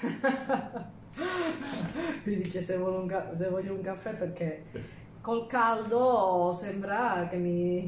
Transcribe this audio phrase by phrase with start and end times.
[2.24, 4.64] Mi dice se voglio, un se voglio un caffè perché
[5.20, 7.82] col caldo sembra che mi...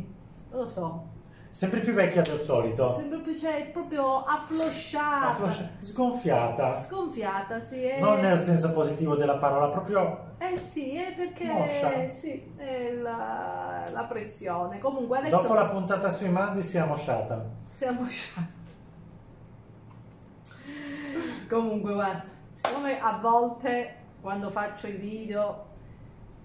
[0.50, 1.08] non lo so,
[1.50, 2.88] Sempre più vecchia del solito.
[2.88, 6.76] sembra più, cioè, proprio afflosciata, Afflosci- Sgonfiata.
[6.76, 7.82] sgonfiata, sì.
[7.82, 7.98] È...
[8.00, 12.08] Non nel senso positivo della parola, proprio Eh sì, è perché Moscia.
[12.08, 14.78] sì, è la, la pressione.
[14.78, 17.44] Comunque adesso dopo la puntata sui manzi si è mosciata.
[17.64, 18.58] siamo sciati.
[21.50, 22.22] Comunque guarda,
[22.52, 25.66] siccome a volte quando faccio i video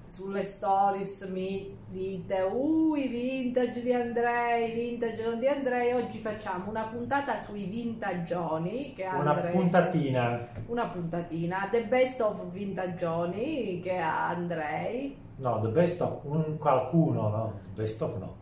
[0.07, 6.17] sulle stories mi dite uh i vintage di Andrei, i vintage non di Andrei, oggi
[6.17, 9.51] facciamo una puntata sui vintagioni che Una Andrei.
[9.51, 10.47] puntatina.
[10.65, 15.15] una puntatina, The Best of Vintagioni che ha Andrei.
[15.35, 17.53] No, the best of un qualcuno, no?
[17.75, 18.35] The best of no.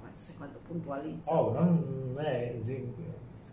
[0.00, 1.32] Guarda se quanto puntualizza.
[1.32, 2.58] Oh, non è...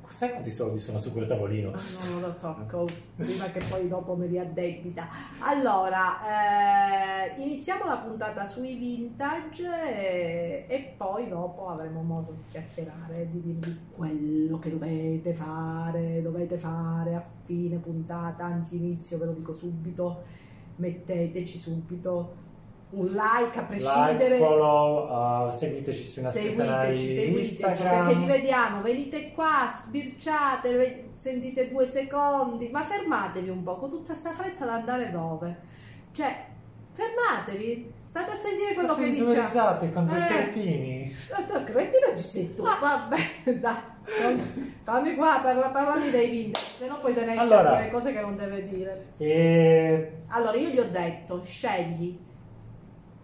[0.10, 1.70] Sai quanti soldi sono su quel tavolino?
[1.70, 5.08] Non lo tocco prima che poi dopo mi riaddebita.
[5.40, 6.18] Allora,
[7.36, 13.40] eh, iniziamo la puntata sui vintage e, e poi dopo avremo modo di chiacchierare, di
[13.42, 19.54] dirvi quello che dovete fare, dovete fare a fine puntata, anzi inizio, ve lo dico
[19.54, 20.24] subito,
[20.78, 22.48] metteteci subito
[22.92, 24.30] un like a prescindere.
[24.30, 28.04] Like, follow, uh, seguiteci sui nostri canali Seguiteci, seguiteci, Instagram.
[28.06, 34.14] perché vi vediamo, venite qua, sbirciate, sentite due secondi, ma fermatevi un po' con tutta
[34.16, 35.58] sta fretta ad andare dove?
[36.12, 36.46] Cioè,
[36.94, 39.48] fermatevi, state a sentire quello che Fate due diciamo.
[39.48, 40.28] risate con due Eh.
[40.28, 41.16] cretini.
[41.30, 43.18] La tua cretina ci sei tu, vabbè,
[43.60, 43.76] dai,
[44.24, 47.88] non- fammi qua, parla, parlami dei vintage, se no poi se ne esce Allora.
[47.90, 49.06] cose che non deve dire.
[49.18, 52.18] E Allora, io gli ho detto, scegli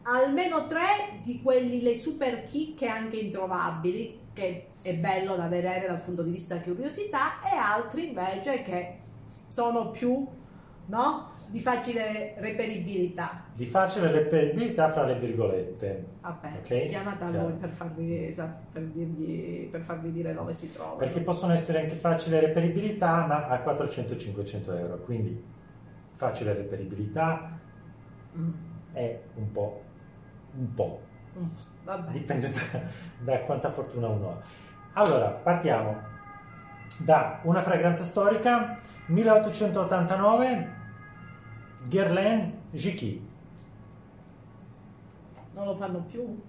[0.06, 6.02] almeno tre di quelli, le super chicche anche introvabili, che è bello da vedere dal
[6.02, 9.00] punto di vista curiosità, e altri invece che
[9.48, 10.26] sono più,
[10.88, 11.34] no?
[11.48, 13.44] Di facile reperibilità.
[13.54, 16.06] di facile reperibilità fra le virgolette.
[16.22, 17.48] Vabbè, Ok, chiamate a chiaro.
[17.48, 20.96] lui per farvi, sa- per, dirgli, per farvi dire dove si trova.
[20.98, 24.98] Perché possono essere anche facile reperibilità, ma a 400-500 euro.
[25.00, 25.42] Quindi
[26.16, 27.58] facile reperibilità
[28.38, 28.52] Mm,
[28.92, 29.82] è un po',
[30.58, 31.02] un po',
[31.38, 31.48] mm,
[31.84, 32.12] vabbè.
[32.12, 32.82] dipende da,
[33.20, 34.42] da quanta fortuna uno ha.
[34.94, 36.14] Allora, partiamo
[37.00, 38.78] da una fragranza storica
[39.08, 40.74] 1889
[41.90, 43.28] Guerlain Jicky.
[45.54, 46.42] Non lo fanno più?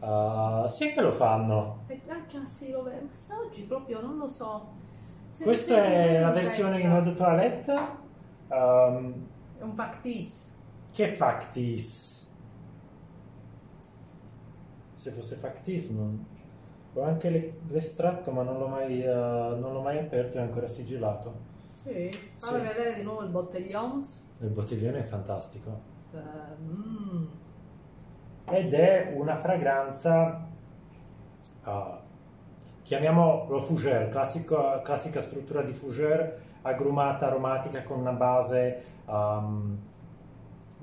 [0.00, 1.84] Uh, sì che lo fanno.
[1.86, 3.08] Eh, ah già sì, lo vedo.
[3.28, 4.72] Ma oggi proprio non lo so.
[5.28, 7.72] Se- Questa è la versione in eau de toilette.
[8.48, 9.26] Um,
[9.58, 10.50] È un factice.
[10.90, 12.21] che factis?
[15.02, 16.24] Se fosse factis, non...
[16.94, 20.68] ho anche l'e- l'estratto, ma non l'ho mai, eh, non l'ho mai aperto, è ancora
[20.68, 21.34] sigillato.
[21.66, 22.08] Sì.
[22.38, 22.66] Fammi Sì.
[22.68, 24.02] vedere di nuovo il bottiglione.
[24.38, 25.80] Il bottiglione è fantastico.
[25.98, 26.22] Se-
[26.62, 27.24] mm.
[28.44, 30.46] Ed è una fragranza,
[31.64, 32.00] ah,
[32.82, 39.76] chiamiamolo fougère, classico- classica struttura di fougère, agrumata, aromatica con una base um,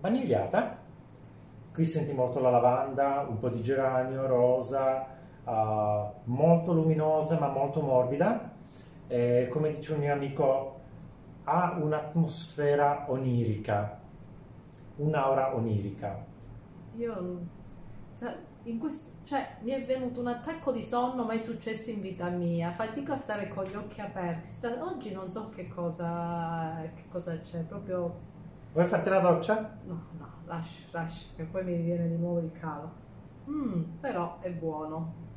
[0.01, 0.78] vanigliata.
[1.79, 5.07] Qui senti molto la lavanda, un po' di geranio, rosa,
[5.45, 8.51] ah, molto luminosa ma molto morbida.
[9.07, 10.79] E, come dice un mio amico,
[11.45, 13.97] ha un'atmosfera onirica,
[14.97, 16.22] un'aura onirica.
[16.95, 17.39] Io
[18.78, 22.72] questo, cioè, mi è venuto un attacco di sonno mai successo in vita mia.
[22.72, 24.50] Fatico a stare con gli occhi aperti.
[24.50, 28.38] Sta- oggi non so che cosa, che cosa c'è, proprio
[28.72, 29.78] Vuoi farti la doccia?
[29.84, 32.91] no, no, lascia, lascia, che poi mi viene di nuovo il calo.
[33.50, 35.28] Mm, però è buono.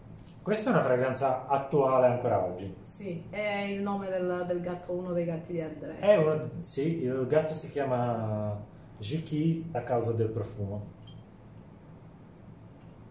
[0.43, 2.77] Questa è una fragranza attuale ancora oggi.
[2.83, 5.99] Sì, è il nome del, del gatto, uno dei gatti di Andrea.
[5.99, 8.61] È uno, sì, il gatto si chiama
[8.99, 10.87] Jiki a causa del profumo.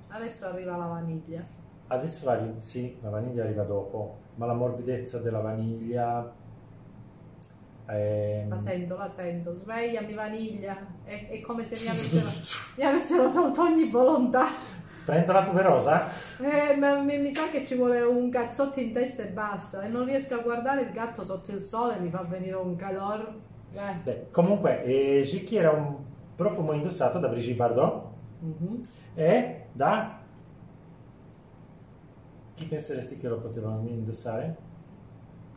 [0.10, 1.44] Adesso arriva la vaniglia.
[1.88, 6.32] Adesso la, sì, la vaniglia arriva dopo, ma la morbidezza della vaniglia
[7.92, 8.46] è...
[8.48, 9.54] La sento, la sento.
[9.54, 10.78] Svegliami vaniglia.
[11.04, 12.30] È, è come se mi avessero,
[12.78, 14.46] mi avessero tolto ogni volontà.
[15.06, 16.08] Prendo la tuberosa?
[16.40, 19.82] Eh, ma mi, mi sa che ci vuole un cazzotto in testa e basta.
[19.82, 23.34] E non riesco a guardare il gatto sotto il sole, mi fa venire un calor.
[23.74, 23.80] Eh.
[24.04, 25.96] Beh, comunque, eh, Jiki era un
[26.36, 28.10] profumo indossato da Brigitte Bardot
[28.42, 28.82] Mhm.
[29.16, 30.20] e da...
[32.54, 34.56] Chi penseresti che lo potevano indossare?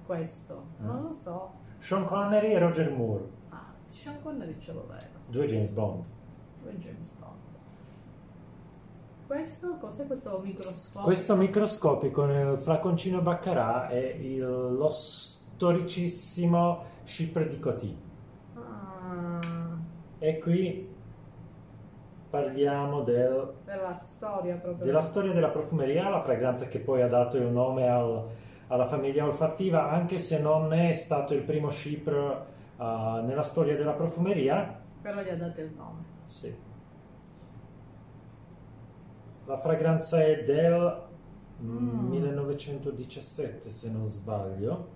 [0.07, 0.85] Questo, Ah.
[0.85, 1.53] non lo so.
[1.85, 5.05] Sean Connery e Roger Moore, Ah, Sean Connery ce lo vedo.
[5.29, 6.03] due James Bond.
[6.63, 7.33] Due James Bond.
[9.27, 11.03] Questo, cos'è questo microscopio?
[11.03, 17.99] Questo microscopico nel flaconcino Baccarat è il Los storicissimo Chypre di Coty.
[18.55, 19.41] Ah,
[20.21, 20.91] E qui
[22.31, 24.87] parliamo del- della storia proprio.
[24.87, 28.25] della storia della profumeria, la fragranza che poi ha dato il nome al-
[28.69, 32.45] alla famiglia olfattiva, anche se non è stato il primo Chypre
[32.79, 34.81] ah, nella storia della profumeria.
[35.03, 36.05] Però gli ha dato il nome.
[36.27, 36.55] Sì.
[39.47, 41.03] La fragranza è del
[41.63, 42.09] Mm.
[42.11, 44.89] 1917, se non sbaglio,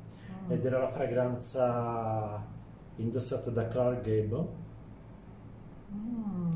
[0.46, 0.50] Mm.
[0.50, 2.44] ed era la fragranza
[2.96, 4.46] indossata da Clark Gable.
[5.94, 6.50] Mm.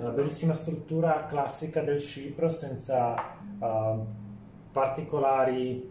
[0.00, 3.14] Una bellissima struttura classica del Cipro senza
[3.58, 3.98] ah,
[4.76, 5.90] particolari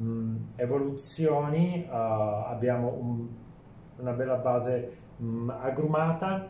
[0.00, 1.84] mm, evoluzioni.
[1.90, 3.28] Ah, abbiamo un-
[3.96, 6.48] una bella base mm, agrumata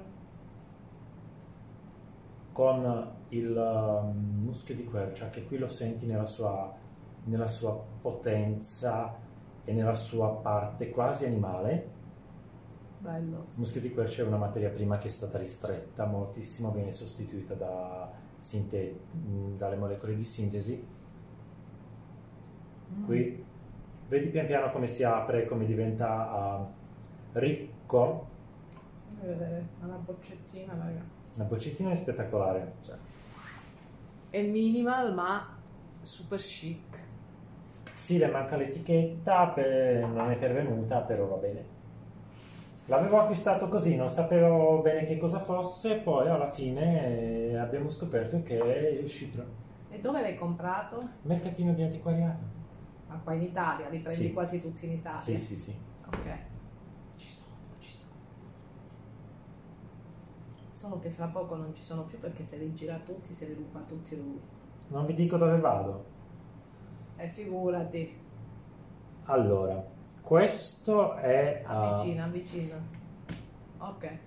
[2.52, 6.70] con il um, muschio di quercia che qui lo senti nella sua,
[7.24, 7.72] nella sua
[8.02, 9.16] potenza
[9.64, 11.98] e nella sua parte quasi animale.
[12.98, 13.36] Bello.
[13.48, 17.54] Il muschio di quercia è una materia prima che è stata ristretta moltissimo, viene sostituita
[17.54, 18.10] da
[19.12, 20.98] mh, dalle molecole di sintesi.
[23.04, 23.44] Qui
[24.08, 26.66] vedi pian piano come si apre, come diventa ah,
[27.32, 28.26] ricco.
[29.20, 31.02] Vedere una boccettina, raga.
[31.34, 32.72] La boccettina è spettacolare.
[34.30, 35.56] È minimal ma
[36.02, 36.98] super chic.
[37.94, 41.78] Sì, le manca l'etichetta, per- non è pervenuta, però va bene.
[42.86, 48.42] L'avevo acquistato così, non sapevo bene che cosa fosse, poi alla fine eh, abbiamo scoperto
[48.42, 49.44] che è Cipro.
[49.90, 51.00] E dove l'hai comprato?
[51.22, 52.59] Mercatino di antiquariato.
[53.10, 54.32] Ma qua in Italia, li prendi Sì.
[54.32, 55.18] quasi tutti in Italia.
[55.18, 55.76] Sì, sì, sì.
[56.06, 56.38] Ok.
[57.16, 58.12] Ci sono, ci sono.
[60.70, 63.54] Solo che fra poco non ci sono più perché se li gira tutti, se li
[63.54, 64.40] ruba tutti lui.
[64.88, 66.04] Non vi dico dove vado.
[67.16, 68.16] E figurati.
[69.24, 69.84] Allora,
[70.22, 72.76] questo è Avvicina, avvicina.
[73.78, 74.18] Ok.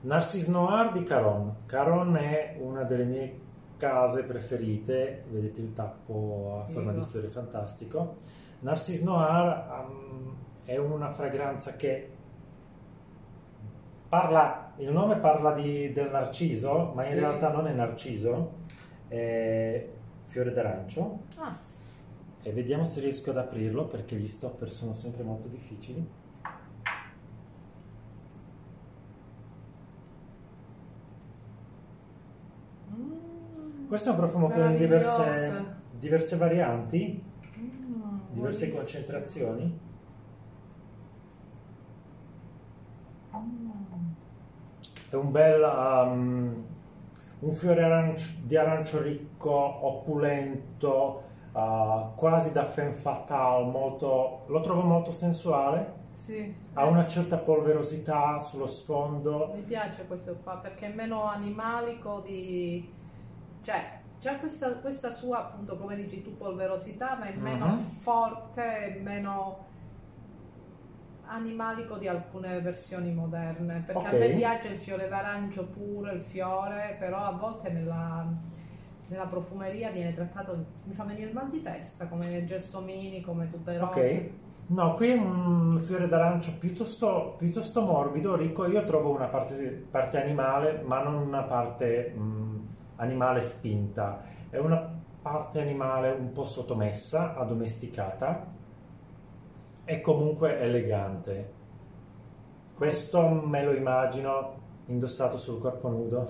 [0.00, 1.54] Narcisse Noir di Caron.
[1.66, 3.40] Caron è una delle mie
[3.76, 7.04] case preferite, vedete il tappo a forma Figo.
[7.04, 8.16] di fiore fantastico.
[8.60, 10.34] Narcisse Noir um,
[10.64, 12.10] è una fragranza che
[14.08, 17.18] parla, il nome parla di- del narciso, ma in Sì.
[17.18, 18.52] realtà non è narciso,
[19.08, 19.88] è
[20.24, 21.20] fiore d'arancio.
[21.36, 21.56] Ah,
[22.46, 26.06] E vediamo se riesco ad aprirlo perché gli stopper sono sempre molto difficili.
[33.88, 37.22] Questo è un profumo che ha diverse, diverse varianti,
[37.58, 38.74] mm, diverse buonissimo.
[38.74, 39.80] concentrazioni.
[43.36, 44.12] Mm.
[45.10, 46.64] È un bel um,
[47.40, 49.52] un fiore arancio- di arancio ricco,
[49.86, 51.22] opulento,
[51.52, 56.02] uh, quasi da femme fatale, molto, lo trovo molto sensuale.
[56.12, 56.54] Sì.
[56.72, 59.52] Ha una certa polverosità sullo sfondo.
[59.54, 63.02] Mi piace questo qua perché è meno animalico di...
[63.64, 67.78] cioè c'è questa, questa sua appunto come dici tu polverosità ma è meno Mhm.
[67.98, 68.62] forte,
[68.96, 69.66] è meno
[71.26, 74.12] animalico di alcune versioni moderne perché Ok.
[74.12, 78.30] a me piace il fiore d'arancio puro, il fiore però a volte nella,
[79.06, 83.90] nella profumeria viene trattato, mi fa venire il mal di testa come gelsomini, come tuberose
[83.90, 84.32] Ok.
[84.66, 88.66] No, qui è un fiore d'arancio piuttosto, piuttosto morbido, ricco.
[88.66, 94.22] Io trovo una parte, parte animale, ma non una parte mh, animale spinta.
[94.50, 98.52] È una parte animale un po' sottomessa, addomesticata
[99.84, 101.52] e comunque elegante.
[102.74, 106.28] Questo me lo immagino indossato sul corpo nudo,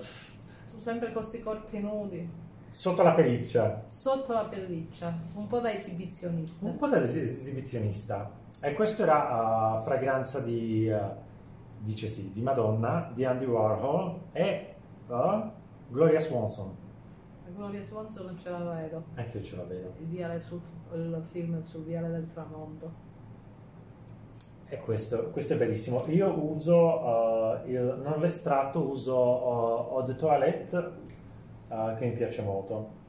[0.71, 2.29] tu sempre con questi corpi nudi
[2.69, 3.83] sotto la pelliccia.
[3.85, 8.31] sotto la pelliccia, un po' da esibizionista Un po' da es- esibizionista.
[8.61, 11.15] E questa era uh, fragranza di, uh,
[11.79, 14.75] dice sì, di Madonna, di Andy Warhol e
[15.07, 15.51] uh,
[15.87, 16.75] Gloria Swanson.
[17.55, 19.03] Gloria Swanson non ce la vedo.
[19.15, 19.93] Anche io ce la vedo.
[19.99, 20.59] Il, viale sul,
[20.93, 23.13] il film sul viale del tramonto.
[24.67, 26.03] E questo, questo è bellissimo.
[26.07, 30.77] Io uso, uh, il- non l'estratto, uso uh, Eau de Toilette
[31.69, 33.03] uh, che mi piace molto.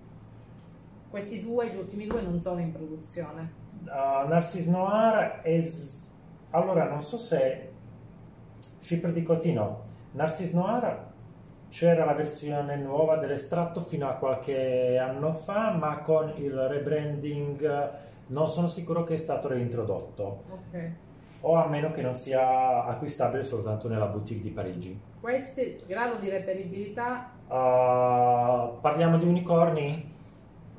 [1.11, 3.53] Questi due, gli ultimi due, non sono in produzione.
[3.85, 5.59] Uh, Narcisse Noir è...
[6.51, 7.73] Allora, non so se...
[8.79, 9.81] Cipre di Cotino.
[10.13, 11.15] Narcisse Noir
[11.77, 17.91] c'era la versione nuova dell'estratto fino a qualche anno fa, ma con il rebranding
[18.29, 20.45] non sono sicuro che è stato reintrodotto.
[20.49, 20.91] Ok.
[21.43, 24.99] O a meno che non sia acquistabile soltanto nella boutique di Parigi.
[25.21, 30.15] Questi, grado di reperibilità, Uh, parliamo di unicorni?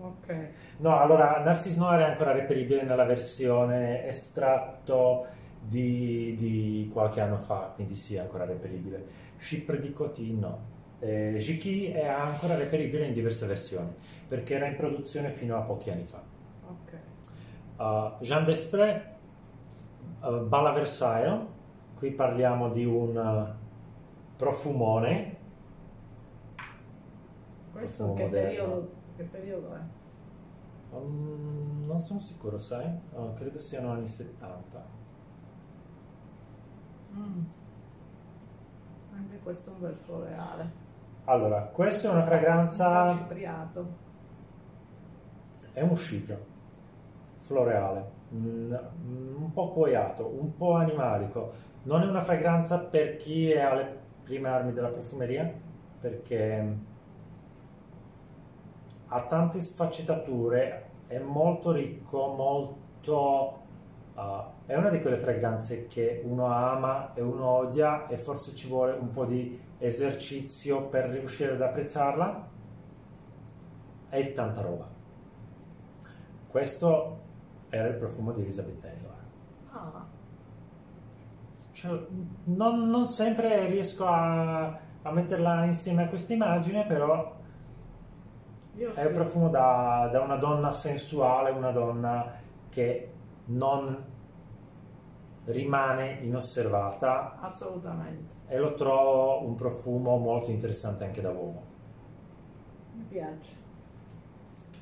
[0.02, 0.50] Ok.
[0.80, 5.28] No, allora Narcisse Noir è ancora reperibile nella versione estratto
[5.62, 9.06] di, di qualche anno fa, quindi sì, è ancora reperibile.
[9.38, 10.76] Chypre di Coty no.
[11.00, 13.94] Eh, Jiki è ancora reperibile in diverse versioni,
[14.28, 16.24] perché era in produzione fino a pochi anni fa.
[16.68, 17.00] Ok.
[17.78, 19.02] Uh, Jean Desprez,
[20.22, 21.46] uh, Balla Versailles,
[21.96, 25.36] qui parliamo di un uh, profumone.
[27.72, 29.80] Questo Profumo che periodo, che periodo è?
[30.96, 32.90] Um, non sono sicuro, sai?
[33.12, 34.86] Uh, credo siano anni 70.
[37.14, 37.44] Mm.
[39.16, 40.86] Anche questo è un bel floreale.
[41.28, 43.86] Allora, questa è una Un fragranza, cipriato.
[45.74, 46.46] è un scipio
[47.40, 48.74] floreale, mm,
[49.40, 51.52] un po' coiato, un po' animalico.
[51.84, 55.52] Non è una fragranza per chi è alle prime armi della profumeria,
[56.00, 56.78] perché
[59.08, 63.62] ha tante sfaccettature, è molto ricco, molto...
[64.16, 68.68] ah, è una di quelle fragranze che uno ama e uno odia e forse ci
[68.68, 72.50] vuole un po' di esercizio per riuscire ad apprezzarla.
[74.10, 74.86] È tanta roba.
[76.50, 77.20] Questo
[77.70, 79.16] era il profumo di Elizabeth Taylor.
[79.72, 80.06] Ah,
[81.72, 82.06] Cioè,
[82.44, 84.66] non, non sempre riesco a,
[85.02, 87.36] a metterla insieme a questa immagine, però
[88.76, 89.08] io è sì.
[89.08, 92.34] un profumo da, da una donna sensuale, una donna
[92.68, 93.12] che
[93.46, 94.07] non
[95.48, 98.36] rimane inosservata Assolutamente.
[98.48, 101.64] e lo trovo un profumo molto interessante anche da uomo.
[102.94, 103.66] Mi piace.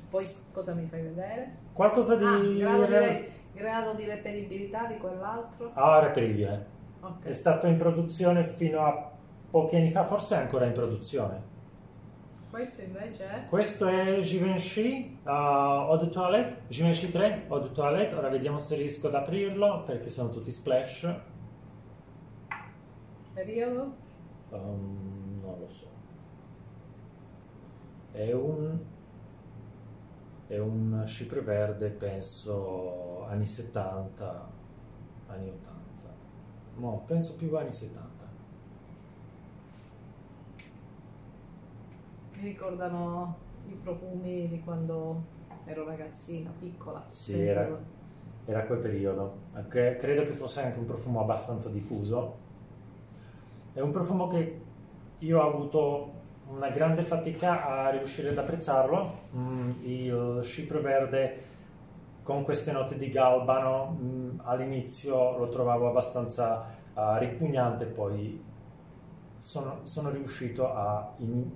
[0.08, 1.56] Poi cosa mi fai vedere?
[1.72, 2.24] Qualcosa di...
[2.24, 5.70] Ah, grado, di re- grado di reperibilità di quell'altro?
[5.74, 6.74] Ah, reperibile.
[7.00, 7.34] È Ok.
[7.34, 9.10] stato in produzione fino a
[9.50, 11.54] pochi anni fa, forse è ancora in produzione.
[12.56, 13.44] Questo invece è?
[13.44, 18.14] Questo è Givenchy uh, Eau de Toilette, Givenchy 3 Eau de Toilette.
[18.14, 21.14] Ora vediamo se riesco ad aprirlo perché sono tutti splash.
[23.34, 23.94] Periodo?
[24.48, 25.86] Um, non lo so.
[28.12, 28.78] È un
[30.46, 34.50] è un cipre verde, penso anni 70,
[35.26, 36.14] anni 80.
[36.76, 38.15] No, penso più anni 70.
[42.40, 43.36] Mi ricordano
[43.68, 45.22] i profumi di quando
[45.64, 47.02] ero ragazzina, piccola.
[47.06, 47.94] Sì, era-
[48.48, 49.38] Era quel periodo.
[49.68, 52.36] Che- credo che fosse anche un profumo abbastanza diffuso.
[53.72, 54.60] È un profumo che
[55.18, 56.12] io ho avuto
[56.50, 59.10] una grande fatica a riuscire ad apprezzarlo.
[59.34, 61.42] Mm, il cipro verde
[62.22, 66.64] con queste note di galbano mm, all'inizio lo trovavo abbastanza
[66.94, 68.40] ah, ripugnante, poi
[69.38, 71.50] sono, sono riuscito a in-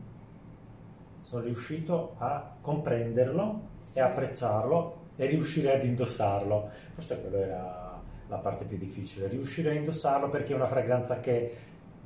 [1.21, 3.99] sono riuscito a comprenderlo Sì.
[3.99, 6.71] e apprezzarlo e riuscire ad indossarlo.
[6.95, 11.57] Forse quello era la parte più difficile, riuscire a indossarlo perché è una fragranza che,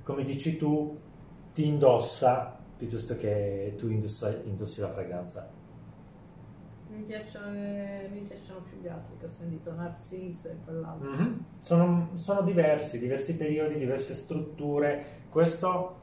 [0.03, 0.99] come dici tu,
[1.53, 5.49] ti indossa piuttosto che tu indossi, indossi la fragranza.
[6.89, 11.09] Mi piacciono, mi piacciono più gli altri che ho sentito, Narcisse e quell'altro.
[11.11, 11.45] Mhm.
[11.61, 15.05] Sono, sono diversi, diversi periodi, diverse strutture.
[15.29, 15.97] Questo,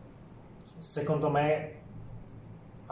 [0.80, 1.80] secondo me,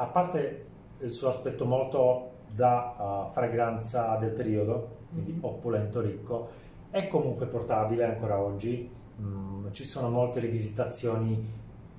[0.01, 0.65] a parte
[0.99, 5.43] il suo aspetto molto da uh, fragranza del periodo, quindi Mhm.
[5.43, 6.49] opulento, ricco,
[6.89, 8.89] è comunque portabile ancora oggi.
[9.21, 11.45] Mm, ci sono molte rivisitazioni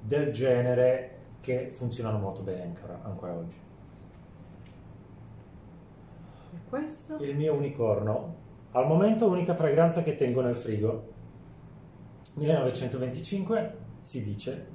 [0.01, 3.57] del genere che funzionano molto bene ancora, ancora oggi.
[6.55, 7.23] E questo?
[7.23, 8.35] Il mio unicorno,
[8.73, 11.09] al momento unica fragranza che tengo nel frigo,
[12.37, 14.67] 1925, si dice,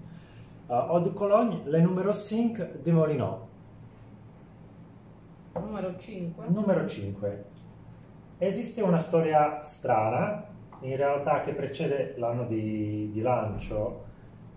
[0.67, 3.45] uh, Eau de Cologne, Le Numero 5 de Molinot,
[5.53, 6.47] Numero 5?
[6.49, 7.45] numero 5.
[8.37, 10.45] Esiste una storia strana,
[10.81, 14.03] in realtà che precede l'anno di, di lancio,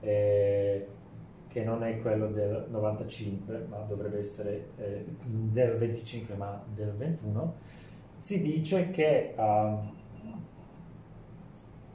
[0.01, 0.87] eh,
[1.47, 7.55] che non è quello del 95, ma dovrebbe essere eh, del 25, ma del 21.
[8.19, 9.79] Si dice che um,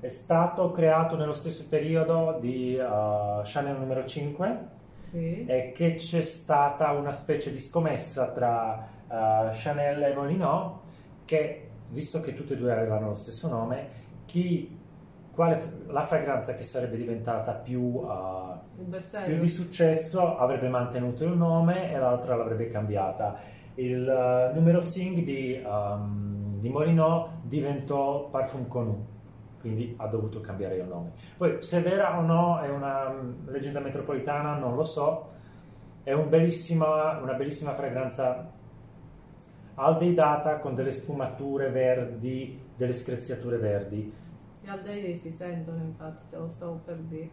[0.03, 4.67] è stato creato nello stesso periodo di uh, Chanel numero 5
[4.97, 5.45] Sì.
[5.45, 10.79] è che c'è stata una specie di scommessa tra eh, Chanel e Molinot
[11.23, 13.87] che, visto che tutte e due avevano lo stesso nome,
[14.25, 14.77] chi,
[15.33, 21.37] quale, la fragranza che sarebbe diventata più, eh, best più di successo avrebbe mantenuto il
[21.37, 23.39] nome e l'altra l'avrebbe cambiata.
[23.75, 29.05] Il eh, numero 5 di, ehm, di Molinot diventò Parfum Connu,
[29.63, 31.13] quindi ha dovuto cambiare il nome.
[31.37, 35.29] Poi se è vera o no è una mm, leggenda metropolitana, non lo so.
[36.03, 38.51] È un bellissima- una bellissima fragranza
[39.75, 44.13] All Day Data con delle sfumature verdi, delle screziature verdi.
[44.61, 47.29] Gli Day si sentono, infatti, te lo stavo per dire.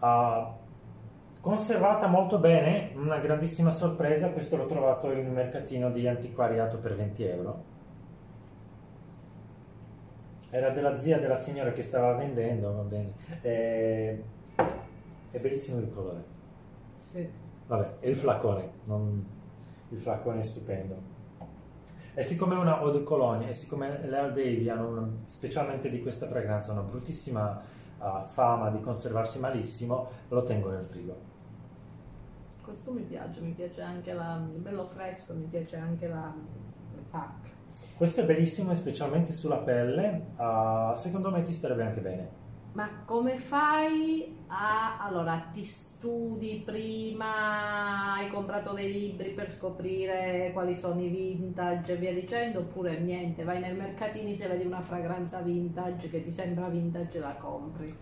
[0.00, 0.46] Uh,
[1.42, 4.30] conservata molto bene, una grandissima sorpresa.
[4.30, 7.74] Questo l'ho trovato in un mercatino di antiquariato per 20 euro.
[10.50, 13.12] Era della zia della signora che stava vendendo, va bene.
[13.42, 14.24] E...
[15.30, 16.24] È bellissimo il colore.
[16.96, 17.28] Sì.
[17.66, 19.26] Vabbè, e il flacone, non...
[19.90, 21.14] il flacone è stupendo.
[22.14, 26.00] E siccome è una eau de cologne, e siccome le Aldeidi hanno, una, specialmente di
[26.00, 27.60] questa fragranza, una bruttissima
[27.98, 31.14] uh, fama di conservarsi malissimo, lo tengo nel frigo.
[32.62, 34.42] Questo mi piace, mi piace anche la...
[34.54, 36.32] bello fresco, mi piace anche la,
[36.94, 37.50] il pack.
[37.96, 42.44] Questo è bellissimo, specialmente sulla pelle, uh, secondo me ti starebbe anche bene.
[42.72, 44.98] Ma come fai a...
[45.00, 51.96] Allora, ti studi prima, hai comprato dei libri per scoprire quali sono i vintage e
[51.96, 56.68] via dicendo, oppure niente, vai nel mercatino se vedi una fragranza vintage che ti sembra
[56.68, 57.96] vintage la compri?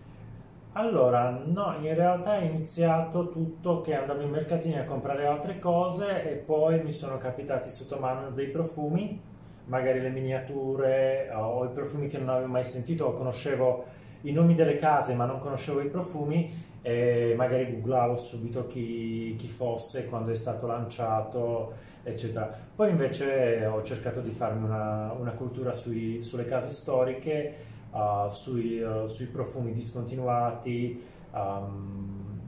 [0.73, 6.29] Allora, no, in realtà è iniziato tutto che andavo in mercatini a comprare altre cose
[6.29, 9.21] e poi mi sono capitati sotto mano dei profumi,
[9.65, 13.85] magari le miniature o i profumi che non avevo mai sentito o conoscevo
[14.21, 19.47] i nomi delle case ma non conoscevo i profumi e magari googlavo subito chi, chi
[19.47, 22.47] fosse, quando è stato lanciato, eccetera.
[22.75, 27.55] Poi invece ho cercato di farmi una, una cultura sui, sulle case storiche,
[27.89, 31.01] uh, sui, uh, sui, profumi discontinuati.
[31.31, 32.39] Um,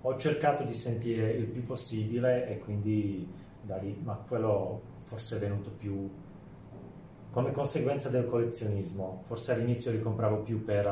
[0.00, 3.30] ho cercato di sentire il più possibile e quindi
[3.64, 6.10] da lì, ma quello forse è venuto più
[7.30, 9.22] come conseguenza del collezionismo.
[9.24, 10.86] Forse all'inizio li compravo più per,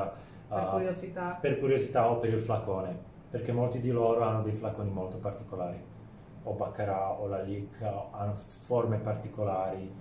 [0.48, 1.38] uh, per, curiosità.
[1.40, 2.98] per curiosità o per il flacone,
[3.30, 5.80] perché molti di loro hanno dei flaconi molto particolari,
[6.42, 9.94] o Baccarat o la Lic hanno forme particolari,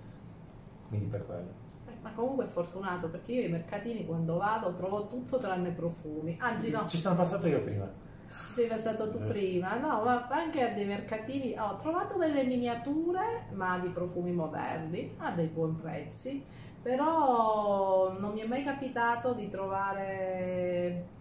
[0.88, 1.60] quindi per quello.
[1.86, 6.36] Eh, ma comunque è fortunato perché io ai mercatini quando vado trovo tutto tranne profumi.
[6.40, 6.86] Anzi, no.
[6.88, 8.01] Ci sono passato io prima.
[8.32, 9.26] Sei passato tu eh.
[9.26, 15.14] prima, no, ma anche a dei mercatini ho trovato delle miniature, ma di profumi moderni,
[15.18, 16.42] a dei buoni prezzi,
[16.80, 21.20] però non mi è mai capitato di trovare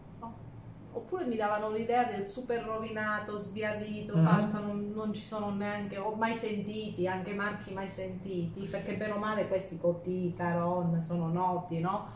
[0.93, 4.25] oppure mi davano l'idea del super rovinato, sbiadito, mm-hmm.
[4.25, 9.13] fatto, non, non, ci sono neanche, ho mai sentiti, anche marchi mai sentiti, perché bene
[9.13, 12.07] o male questi Coty, Caron sono noti, no?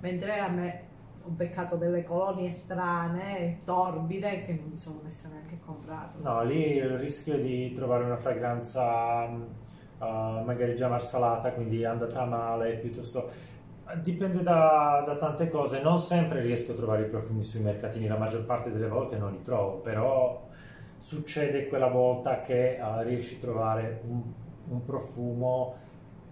[0.00, 0.89] Mentre a me
[1.24, 6.08] ho beccato delle colonie strane, torbide, che non mi sono messa neanche a comprare.
[6.20, 10.04] No, lì il rischio di trovare una fragranza uh,
[10.44, 13.48] magari già marsalata, quindi andata male, piuttosto...
[14.02, 18.16] Dipende da, da, tante cose, non sempre riesco a trovare i profumi sui mercatini, la
[18.16, 20.46] maggior parte delle volte non li trovo, però
[20.96, 24.22] succede quella volta che uh, riesci a trovare un,
[24.68, 25.74] un profumo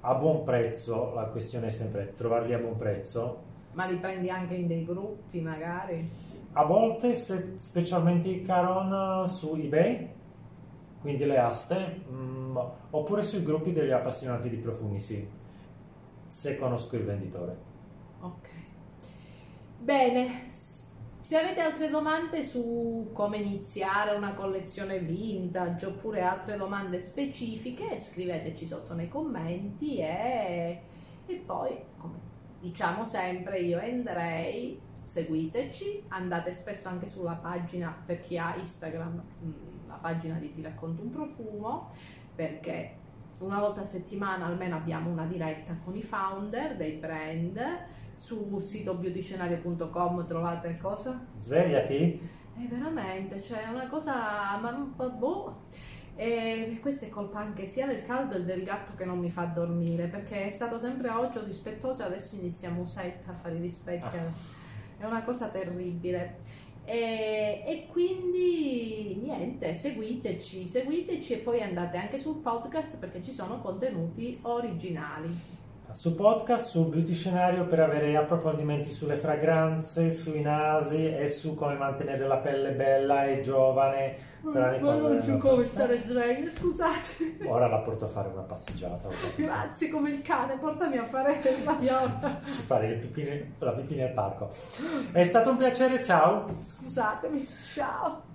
[0.03, 3.47] a buon prezzo, la questione è sempre trovarli a buon prezzo
[3.79, 6.11] ma li prendi anche in dei gruppi magari?
[6.55, 10.15] A volte, se, specialmente i Caron su eBay,
[11.01, 12.57] quindi le aste, mh, mm,
[12.91, 15.25] oppure sui gruppi degli appassionati di profumi, sì,
[16.27, 17.57] se conosco il venditore.
[18.21, 18.49] Ok.
[19.79, 27.97] Bene, se avete altre domande su come iniziare una collezione vintage oppure altre domande specifiche,
[27.97, 30.83] scriveteci sotto nei commenti e,
[31.27, 32.27] e poi, come
[32.61, 39.23] diciamo sempre io e Andrei, seguiteci, andate spesso anche sulla pagina per chi ha Instagram,
[39.45, 41.91] mm, la pagina di Ti racconto un profumo,
[42.35, 42.97] perché
[43.41, 47.61] una volta a settimana almeno abbiamo una diretta con i founder dei brand.
[48.15, 51.25] Sul sito beautyscenario.com trovate cosa?
[51.37, 52.21] Svegliati!
[52.55, 54.59] È veramente, cioè una cosa...
[54.61, 55.67] Ma, boh
[56.21, 59.45] e questa è colpa anche sia del caldo che del gatto che non mi fa
[59.45, 64.17] dormire, perché è stato sempre oggi dispettoso e adesso inizia Musetta a fare i rispecchi.
[64.17, 64.33] Ah.
[64.99, 66.39] È una cosa terribile.
[66.85, 73.61] E, e, quindi niente, seguiteci, seguiteci e poi andate anche sul podcast perché ci sono
[73.61, 75.57] contenuti originali
[75.99, 81.75] su podcast, su Beauty Scenario per avere approfondimenti sulle fragranze, sui nasi e su come
[81.75, 84.17] mantenere la pelle bella e giovane.
[84.43, 87.39] Ma non so come stare sveglia, scusate.
[87.49, 89.09] Ora la porto a fare una passeggiata.
[89.35, 91.75] Grazie, come il cane, portami a fare la.
[91.75, 94.51] Faccio fare pipì, la pipì nel parco.
[95.11, 96.47] È stato un piacere, ciao.
[96.61, 98.28] Scusatemi, ciao.